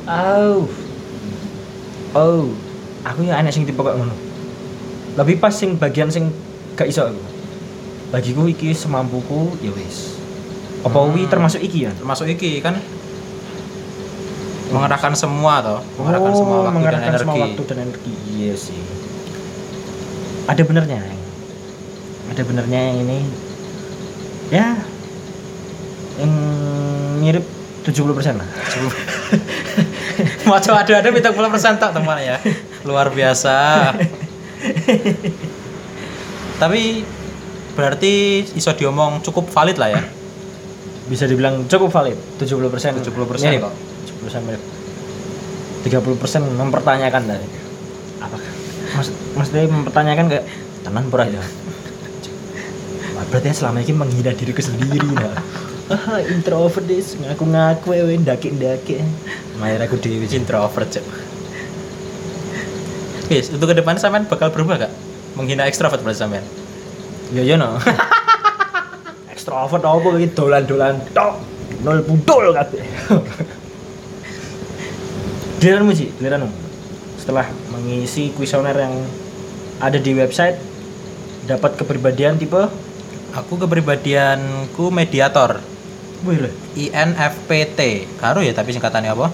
[0.03, 0.67] oh
[2.13, 2.51] oh
[3.07, 4.15] aku ya anak sing tipe kayak ngono
[5.15, 6.35] lebih pas sing bagian sing
[6.75, 7.23] gak iso aku
[8.11, 10.19] bagiku iki semampuku ya wis
[10.83, 11.15] apa Hmm.
[11.15, 12.75] wi termasuk iki ya Termasuk iki kan
[14.73, 17.23] mengerahkan semua toh, mengerahkan oh, semua waktu dan mengerahkan energi.
[17.23, 18.81] semua waktu dan energi iya sih
[20.49, 21.01] ada benernya
[22.33, 23.19] ada benernya yang ini
[24.49, 24.69] ya
[26.19, 26.33] yang
[27.21, 27.45] mirip
[27.83, 28.49] 70% lah
[30.47, 32.37] Mau coba ada ada minta puluh persen tak teman ya.
[32.87, 33.91] Luar biasa.
[36.63, 37.03] Tapi
[37.73, 40.03] berarti iso diomong cukup valid lah ya.
[41.03, 43.11] bisa dibilang cukup valid 70% 70%
[43.43, 43.75] mirip kok.
[44.23, 44.63] 70% mirip
[45.83, 47.47] 30% mempertanyakan tadi.
[48.23, 48.39] Apa?
[48.95, 50.45] Mas maksudnya mempertanyakan kayak
[50.87, 51.43] tenan pura ya?
[53.33, 55.33] Berarti selama ini menghina diriku sendiri nah
[55.93, 59.01] ah introvert des ngaku ngaku ewe ndaki ndaki
[59.61, 61.05] mayar aku dewi sih introvert cek
[63.29, 64.93] Guys, untuk ke depan sampean bakal berubah gak?
[65.41, 66.45] Menghina ekstrovert berarti sampean.
[67.33, 67.81] ya ya no.
[69.33, 71.41] Ekstrovert apa iki dolan-dolan tok.
[71.81, 72.85] Nol budol kabeh
[75.63, 76.51] Giliranmu sih, giliranmu.
[77.23, 78.99] Setelah mengisi kuesioner yang
[79.79, 80.59] ada di website,
[81.47, 82.67] dapat kepribadian tipe
[83.33, 85.63] Aku kepribadianku mediator.
[86.27, 86.53] Wih.
[86.77, 88.05] INFPT.
[88.21, 89.33] Karo ya tapi singkatannya apa?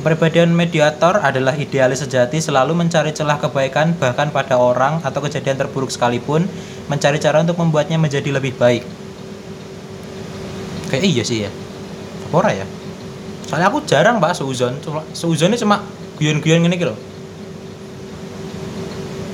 [0.00, 5.92] Kepribadian mediator adalah idealis sejati selalu mencari celah kebaikan bahkan pada orang atau kejadian terburuk
[5.94, 6.50] sekalipun
[6.90, 8.82] mencari cara untuk membuatnya menjadi lebih baik.
[10.90, 11.50] Kayak iya sih ya.
[12.26, 12.66] Apa ya?
[13.46, 15.82] Soalnya aku jarang Pak seuzon, cuma seuzonnya cuma
[16.18, 16.96] guyon-guyon ngene lho.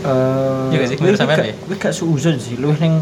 [0.03, 0.97] Eh, Iya gak sih?
[1.01, 1.55] Menurut sampean ya?
[1.57, 3.01] kowe gak suuzon sih, lu ning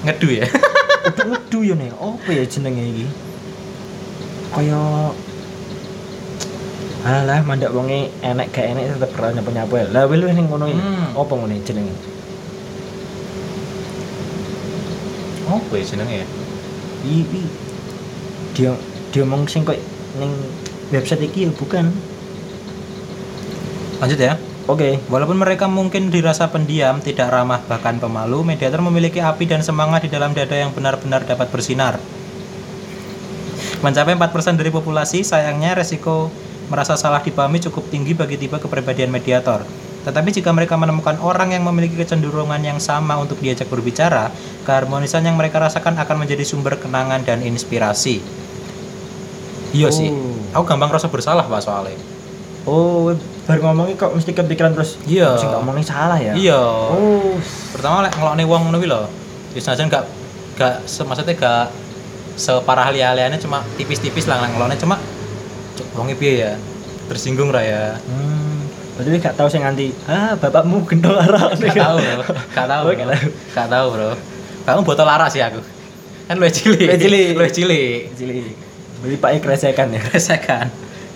[0.00, 0.48] Ngedu ya.
[1.12, 1.92] udah ngedu ya nih.
[1.92, 3.06] Apa ya jenenge iki?
[4.50, 4.80] Kaya
[7.00, 9.74] Alah, mandak wonge enek gak enek tetep ora nyapa-nyapa.
[9.76, 9.86] ya.
[9.92, 10.80] Lah kowe lu ning ngono iki.
[10.80, 11.12] Hmm.
[11.20, 11.94] Apa ngono jenenge?
[15.50, 16.26] Oh, ya jenenge ya.
[17.02, 17.42] Iki
[18.54, 18.72] dia
[19.10, 19.78] dia ngomong sing kok
[20.18, 20.30] ning
[20.94, 21.90] website iki ya bukan.
[24.00, 24.34] Lanjut ya.
[24.70, 25.02] Oke.
[25.10, 30.10] Walaupun mereka mungkin dirasa pendiam, tidak ramah, bahkan pemalu, mediator memiliki api dan semangat di
[30.14, 31.98] dalam dada yang benar-benar dapat bersinar.
[33.82, 36.30] Mencapai 4% dari populasi, sayangnya resiko
[36.70, 39.66] merasa salah dipahami cukup tinggi bagi tipe kepribadian mediator.
[40.00, 44.32] Tetapi jika mereka menemukan orang yang memiliki kecenderungan yang sama untuk diajak berbicara,
[44.64, 48.22] keharmonisan yang mereka rasakan akan menjadi sumber kenangan dan inspirasi.
[49.70, 50.34] Iya sih, Oh.
[50.52, 51.94] aku gampang rasa bersalah pak soalnya.
[52.62, 54.98] Oh, baru ngomongnya kok mesti kepikiran terus.
[55.04, 55.34] Iya.
[55.34, 56.34] Sing tak omongin salah ya.
[56.34, 56.58] Iya.
[56.60, 57.38] Oh,
[57.70, 59.02] pertama lek ngelokne wong ngono kuwi lho
[59.50, 60.04] wis senajan gak
[60.54, 61.74] gak se, maksudnya gak
[62.36, 64.94] separah liane cuma tipis-tipis lah ngelokne cuma
[65.92, 66.52] wonge piye ya
[67.06, 68.62] tersinggung ra ya Hmm,
[68.94, 71.50] berarti gak tahu sing nganti ah bapakmu gendong arah.
[71.50, 73.16] gak tahu bro gak tahu Oh, bro.
[73.50, 73.86] gak tahu.
[73.90, 74.10] bro
[74.62, 75.58] kamu botol lara sih aku
[76.24, 76.86] kan lu cilik
[77.34, 78.00] Luwih cilik.
[78.06, 78.54] lu cilik
[79.00, 80.00] Beli pak kresekan ya.
[80.04, 80.68] Rasakan.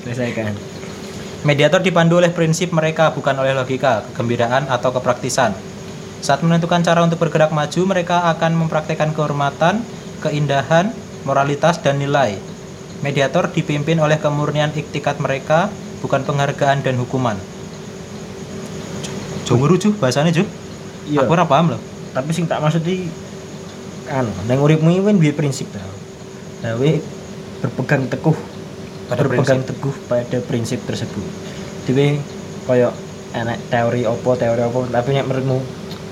[0.04, 0.52] Kresekan.
[1.44, 5.52] Mediator dipandu oleh prinsip mereka bukan oleh logika, kegembiraan atau kepraktisan.
[6.24, 9.84] Saat menentukan cara untuk bergerak maju, mereka akan mempraktekkan kehormatan,
[10.24, 10.88] keindahan,
[11.28, 12.40] moralitas, dan nilai.
[13.04, 15.68] Mediator dipimpin oleh kemurnian iktikat mereka,
[16.00, 17.36] bukan penghargaan dan hukuman.
[19.44, 20.48] Jumuru ju, bahasanya ju.
[21.12, 21.28] Iya.
[21.28, 21.80] Aku ora paham loh.
[22.16, 23.12] Tapi sing tak maksud iki
[24.08, 25.84] kan nang uripmu iki prinsip ta.
[26.64, 26.80] Nah,
[27.64, 28.36] berpegang teguh
[29.08, 31.24] Pada berpegang teguh pada prinsip tersebut.
[31.88, 32.20] Dewe
[32.68, 32.92] kaya
[33.32, 35.58] enek teori opo teori opo tapi nek menurutmu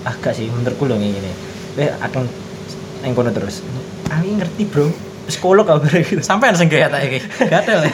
[0.09, 1.33] ah gak sih menurutku lho ngene.
[1.77, 2.25] Kowe akan
[3.05, 3.65] nang kono terus.
[4.13, 4.93] Aku ngerti, Bro.
[5.25, 6.21] Psikolog kau gitu.
[6.21, 7.21] Sampai sing gaya tak iki.
[7.49, 7.81] Gatel.
[7.89, 7.93] ya.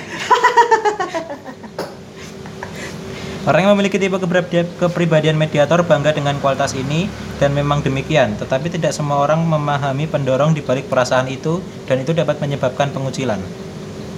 [3.49, 4.13] Orang yang memiliki tipe
[4.77, 7.09] kepribadian, mediator bangga dengan kualitas ini
[7.41, 12.13] dan memang demikian, tetapi tidak semua orang memahami pendorong di balik perasaan itu dan itu
[12.13, 13.41] dapat menyebabkan pengucilan.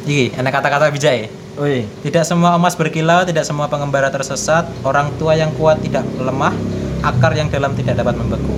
[0.03, 1.27] Iki, enak kata-kata bijak ya.
[1.63, 6.51] Oi, Tidak semua emas berkilau, tidak semua pengembara tersesat, orang tua yang kuat tidak lemah,
[7.07, 8.55] akar yang dalam tidak dapat membeku.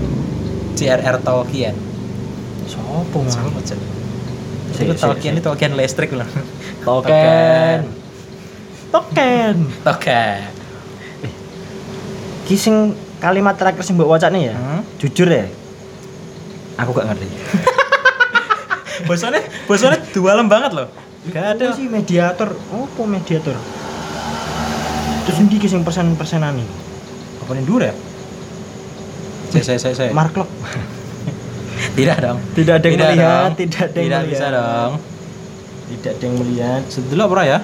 [0.73, 1.21] J.R.R.
[1.21, 1.77] Tolkien.
[2.65, 3.53] sopo mang?
[3.61, 3.77] Si-
[4.89, 6.25] Itu si- Tolkien itu Tolkien listrik loh.
[6.81, 7.81] Token.
[9.85, 10.62] Token.
[12.53, 12.59] Tolkien.
[12.59, 12.77] Ki sing
[13.17, 14.55] kalimat terakhir sing mbok wacane ya.
[14.55, 14.85] Hmm?
[15.01, 15.49] Jujur ya.
[16.77, 17.27] Aku gak ngerti.
[19.09, 20.89] Bosannya, bosannya dualem banget loh.
[21.33, 21.73] Gak ada.
[21.75, 22.55] Sih mediator.
[22.55, 23.57] Apa mediator?
[25.27, 26.77] Terus ndi ki sing persen-persenan iki?
[27.43, 27.95] Apa dulu ya?
[29.53, 30.11] Saya, saya, saya, saya.
[30.15, 30.49] Mark Lock.
[31.99, 32.39] Tidak dong.
[32.55, 33.53] Tidak ada yang Tidak melihat, dong.
[33.59, 34.33] tidak ada yang Tidak melihat.
[34.33, 34.93] bisa dong.
[35.91, 36.83] Tidak ada yang melihat.
[36.89, 37.59] Sedelok apa ya?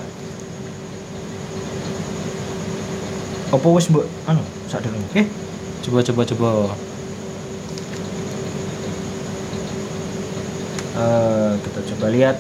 [3.48, 5.00] Apa wis mbok anu sak durung.
[5.09, 5.24] Oke.
[5.83, 6.48] Coba, coba, coba.
[10.98, 12.37] Eh, kita coba lihat.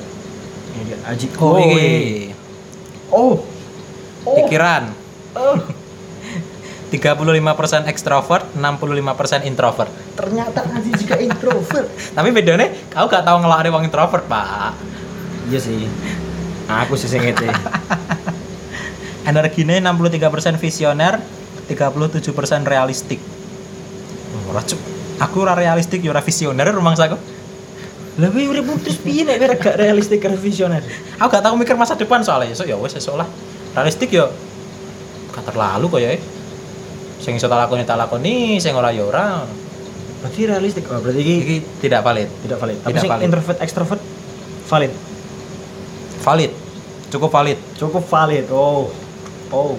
[0.76, 1.26] Ini dia Aji.
[1.40, 1.74] Oh, ini.
[1.74, 1.90] ini.
[3.08, 3.40] Oh.
[4.28, 4.36] Oh.
[4.44, 4.92] Pikiran.
[5.34, 5.56] Oh.
[6.88, 9.92] 35% ekstrovert, 65% introvert.
[10.16, 11.88] Ternyata Aji juga introvert.
[12.16, 14.72] Tapi bedanya, kau gak tahu ngelakoni wong introvert, Pak.
[15.52, 15.84] iya sih.
[16.68, 17.48] Aku sih sing ngete.
[19.28, 21.20] Energinya 63% visioner,
[21.68, 22.24] 37%
[22.64, 23.20] realistik.
[24.32, 24.80] Oh, ora, Cuk.
[25.18, 27.16] Aku ora realistik, ya ora visioner rumangsaku.
[28.18, 30.82] Lah kowe uripmu terus piye nek kowe gak realistik karo visioner?
[31.18, 32.50] Aku gak tahu mikir masa depan soalnya.
[32.54, 33.26] So ya wes esuk lah.
[33.74, 34.26] Realistik ya
[35.30, 36.10] gak terlalu kok ya.
[37.18, 39.46] Sing iso tak lakoni tak lakoni, sing ora ya ora.
[40.18, 40.82] Berarti realistik.
[40.90, 42.26] Oh, berarti iki Iki tidak valid.
[42.42, 42.76] tidak valid.
[42.82, 43.24] Tapi Tidak sing valid.
[43.26, 44.02] introvert extrovert
[44.66, 44.92] valid.
[46.18, 46.52] Valid.
[47.08, 47.58] Cukup valid.
[47.74, 48.44] Cukup valid.
[48.50, 48.90] Oh.
[49.50, 49.74] Oh.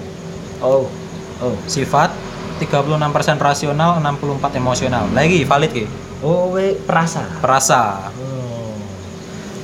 [0.59, 0.83] Oh
[1.43, 1.55] oh.
[1.65, 2.11] sifat
[2.59, 5.07] 36% rasional 64 emosional.
[5.15, 5.85] Lagi valid ki
[6.23, 7.23] oh we, perasa.
[7.39, 8.11] Perasa.
[8.19, 8.75] Oh.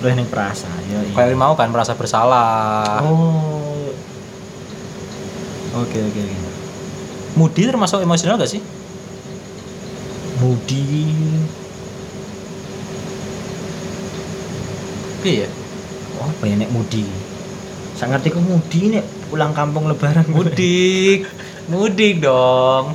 [0.03, 1.11] Lu yang perasa ya iya.
[1.15, 3.03] kayak mau kan merasa bersalah.
[3.03, 3.91] Oh.
[5.75, 6.23] Oke okay, oke.
[6.23, 6.53] Okay.
[7.35, 8.63] Mudi termasuk emosional gak sih?
[10.39, 11.11] Mudi.
[15.25, 15.49] Iya.
[16.21, 17.03] Oh banyak nek Mudi?
[17.95, 20.27] Sangat ngerti kok mudi nih pulang kampung lebaran.
[20.31, 21.27] Mudik.
[21.65, 22.93] Mudik dong.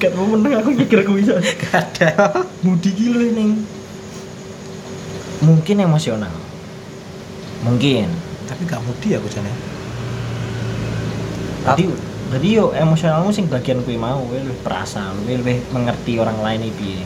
[0.00, 1.36] Gak mau meneng aku mikir aku bisa.
[1.68, 2.48] Kadang.
[2.64, 3.60] Mudi gila ning.
[5.44, 6.32] Mungkin emosional.
[7.66, 8.08] Mungkin.
[8.48, 9.52] Tapi gak mudi aku jane.
[11.64, 11.84] Tadi
[12.34, 16.66] jadi yo emosionalmu sing bagian kuwi mau, kowe lebih perasa, kowe lebih mengerti orang lain
[16.66, 17.04] iki piye.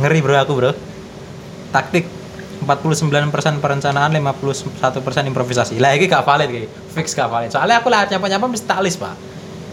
[0.00, 0.72] Ngeri bro aku bro.
[1.70, 2.08] Taktik
[2.64, 5.78] 49% perencanaan, 51% improvisasi.
[5.78, 6.64] Lah iki gak valid iki.
[6.96, 7.52] Fix gak valid.
[7.52, 9.29] Soalnya aku lah nyapa-nyapa mesti tak list, Pak.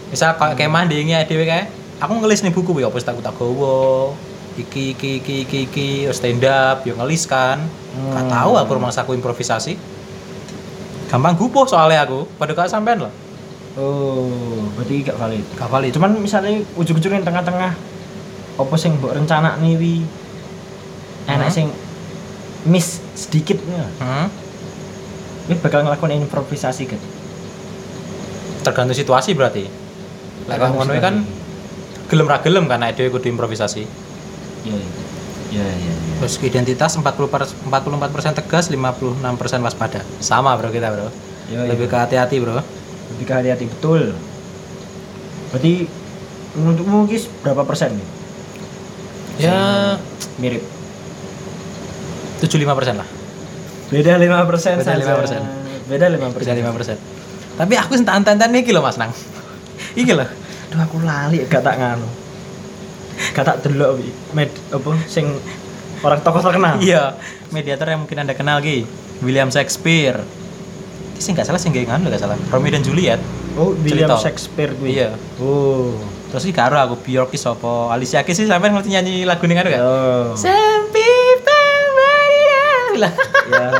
[0.08, 1.68] Misal kayak kayak mandingi dhewe kayak
[2.00, 4.16] aku ngelis nih buku ya apa tak tak gowo.
[4.58, 7.62] Iki iki iki iki iki stand up yo ngelis kan.
[8.14, 8.30] Gak Hmm.
[8.30, 9.78] tahu aku rumah aku improvisasi.
[11.08, 12.26] Gampang gupuh soalnya aku.
[12.36, 13.12] Pada gak sampean loh.
[13.78, 15.44] Oh, berarti gak valid.
[15.54, 15.92] Gak valid.
[15.94, 17.72] Cuman misalnya ujung-ujung yang tengah-tengah
[18.58, 19.94] apa sing mbok rencana nih wi
[21.30, 21.54] enak Hmm.
[21.54, 21.66] sing
[22.66, 23.86] miss sedikit ya.
[24.02, 24.26] Hmm?
[25.46, 27.00] Kowe bakal ngelakuin improvisasi kan?
[28.60, 29.64] Tergantung situasi berarti.
[30.48, 31.14] Lah kalau ngono kan
[32.08, 33.84] gelem ra gelem kan nek dhewe kudu improvisasi.
[34.64, 34.80] Iya.
[35.48, 36.14] Iya, iya, iya.
[36.20, 40.04] Terus identitas 40 per, 44% tegas, 56% waspada.
[40.20, 41.08] Sama bro kita bro.
[41.48, 41.72] Iya.
[41.72, 42.60] Lebih ke hati-hati bro.
[43.16, 44.12] Lebih ke hati-hati betul.
[45.52, 45.88] Berarti
[46.56, 48.08] menurutmu guys berapa persen nih?
[49.38, 49.58] Ya
[50.36, 50.64] Mirip.
[52.44, 53.08] 75% lah.
[53.88, 55.40] Beda 5 persen Beda saja.
[55.88, 55.88] 5%.
[55.88, 56.96] Beda 5 Bisa persen.
[57.00, 57.58] 5%.
[57.58, 59.10] Tapi aku sentan-tantan iki lho Mas Nang.
[59.96, 60.28] iki lho.
[60.68, 62.08] Aduh aku lali gak tak nganu.
[63.32, 64.04] Gak tak delok.
[64.36, 65.32] Med apa sing
[66.04, 66.76] orang tokoh terkenal.
[66.84, 67.16] Iya,
[67.48, 68.84] mediator yang mungkin Anda kenal Ki.
[69.24, 70.20] William Shakespeare.
[71.16, 72.38] Ini sih nggak salah sih nggak nggak salah.
[72.52, 73.18] Romeo dan Juliet.
[73.58, 74.22] Oh, William Cerita.
[74.22, 74.94] Shakespeare kuwi.
[74.94, 75.18] Iya.
[75.42, 75.98] Oh.
[76.30, 77.90] Terus iki karo aku Bjork ki sapa?
[77.90, 79.82] Alicia Keys sih sampean ngerti nyanyi lagu ning anu gak?
[79.82, 80.36] Oh.
[80.38, 83.18] Some people ready to-
[83.50, 83.70] ya.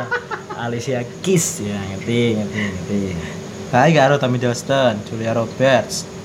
[0.59, 3.01] Alicia Keys ya, ngerti, ngerti, ngerti.
[3.71, 6.18] Iki karo Tommy Johnston, Julia Roberts.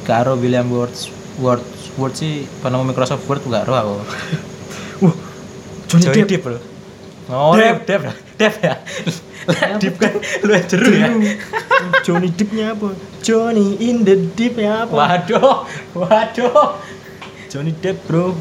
[0.00, 3.94] Karo William Words Words Words sih penemu Microsoft Word gak karo aku.
[5.02, 5.14] Wah,
[5.86, 6.28] Johnny, Johnny Depp.
[6.28, 6.58] Depp bro.
[7.28, 7.84] Oh, Depp.
[7.84, 8.74] Depp, Depp, Depp ya.
[9.76, 11.08] Depp kan lu yang jeru ya.
[12.02, 12.88] Johnny Depp-nya apa?
[13.20, 14.92] Johnny in the Deep-nya apa?
[14.92, 16.76] Waduh, waduh.
[17.48, 18.36] Johnny Depp, Bro.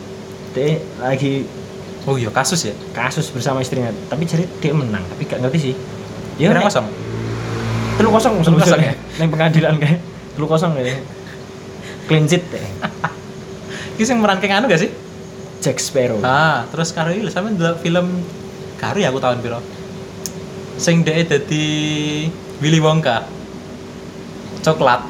[0.51, 1.43] Dia lagi
[2.03, 2.71] Oh iya kasus ya.
[2.91, 5.73] kasus bersama istrinya, tapi jadi dia menang, tapi gak ngerti sih.
[6.39, 6.87] Ya, Kira nek- kosong.
[7.97, 8.93] Telu kosong Telu kosong sebetulnya.
[9.17, 9.99] Neng pengadilan kayak
[10.33, 11.03] telu kosong kayak.
[12.07, 12.63] Clean sheet deh.
[13.97, 14.91] Iki sing meranking anu gak sih?
[15.59, 16.21] Jack Sparrow.
[16.21, 18.21] Ah, terus karo iki lho sampe ndelok film
[18.77, 19.59] karo ya aku tahun piro.
[20.77, 21.65] Sing dhek dadi
[22.61, 23.25] Willy Wonka.
[24.61, 25.01] Coklat,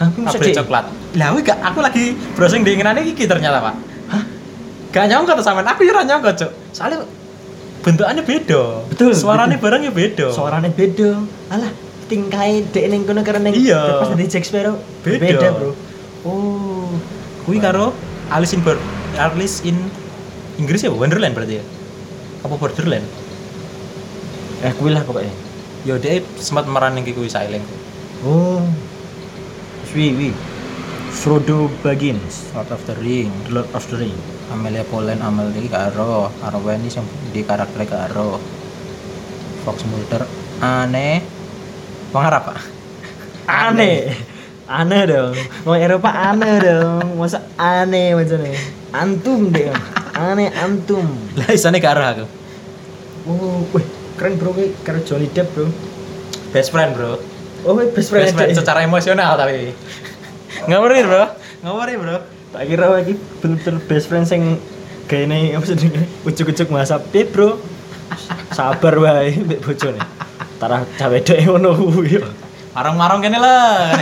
[0.00, 0.84] pabrik coklat.
[1.14, 3.74] Lah gak aku lagi browsing di ngenane iki ternyata, Pak.
[4.10, 4.22] Hah?
[4.90, 6.50] Gak nyangka tuh sampean, aku ya nyangka, Cuk.
[6.74, 7.06] Soalnya
[7.84, 8.62] bentukannya beda.
[8.88, 9.64] Betul, Suaranya betul.
[9.68, 10.26] barangnya beda.
[10.32, 11.10] Suaranya beda.
[11.52, 11.70] Alah,
[12.08, 14.00] tingkai dek ning kono karena Iya.
[14.00, 15.52] pas dari Jack Sparrow Beda.
[15.52, 15.70] Bro.
[16.24, 16.88] Oh,
[17.44, 17.92] Kuwi karo
[18.32, 18.80] Alice in Ber
[19.20, 19.76] Alice in
[20.56, 21.64] Inggris ya Wonderland berarti ya.
[22.44, 23.04] Apa Borderland?
[24.64, 25.32] eh kuwi lah pokoknya.
[25.84, 27.60] Ya dia sempat meranin kuwi Sailing.
[28.24, 28.64] Oh.
[29.92, 30.30] Wi wi.
[31.14, 33.30] Frodo Baggins, Lord of the Ring.
[33.46, 34.16] The Lord of the Ring.
[34.50, 38.36] Amelia Polen Amelie karo Arwen ini yang di karakter karo
[39.64, 40.28] Fox Mulder
[40.60, 41.24] aneh
[42.12, 42.60] Wong Arab Pak
[43.48, 44.33] Aneh.
[44.64, 45.36] Aneh dong.
[45.62, 47.20] Mau Eropa aneh dong.
[47.20, 48.56] Masa aneh macamnya.
[48.90, 49.68] Antum deh.
[50.14, 51.04] Aneh antum.
[51.34, 52.24] lah isane karo aku
[53.24, 53.82] Oh, wih,
[54.14, 55.66] keren bro, wih, karo Johnny Depp bro.
[56.52, 57.18] best friend bro
[57.64, 58.28] Oh, wih, best friend.
[58.28, 59.74] best friend secara emosional tapi
[60.70, 61.24] ngawuri bro
[61.60, 62.16] ngawuri bro
[62.54, 64.62] Tak kira lagi bener-bener best friend sing
[65.10, 65.90] kayak ini apa sih
[66.22, 67.58] ujuk-ujuk masa pip bro.
[68.54, 69.98] Sabar wae mbek bojone.
[70.62, 72.22] Tarah cawe dek ngono kuwi.
[72.70, 73.94] marong-marong kene lah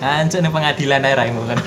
[0.00, 1.58] Hancur nih pengadilan daerah kan